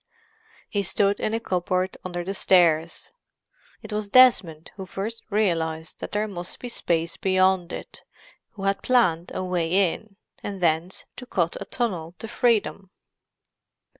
He 0.67 0.81
stood 0.81 1.19
in 1.19 1.35
a 1.35 1.39
cupboard 1.39 1.95
under 2.03 2.23
the 2.23 2.33
stairs. 2.33 3.11
It 3.83 3.93
was 3.93 4.09
Desmond 4.09 4.71
who 4.75 4.87
first 4.87 5.21
realized 5.29 5.99
that 5.99 6.11
there 6.11 6.27
must 6.27 6.57
be 6.59 6.69
space 6.69 7.17
beyond 7.17 7.71
it, 7.71 8.01
who 8.53 8.63
had 8.63 8.81
planned 8.81 9.31
a 9.35 9.43
way 9.43 9.93
in, 9.93 10.15
and 10.41 10.59
thence 10.59 11.05
to 11.17 11.27
cut 11.27 11.55
a 11.61 11.65
tunnel 11.65 12.15
to 12.17 12.27
freedom. 12.27 12.89